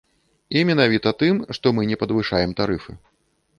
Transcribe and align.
І 0.59 0.63
менавіта 0.69 1.13
тым, 1.21 1.35
што 1.59 1.75
мы 1.79 1.87
не 1.93 2.01
падвышаем 2.05 2.59
тарыфы. 2.63 2.91